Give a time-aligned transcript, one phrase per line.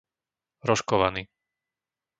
[0.67, 1.21] Rožkovany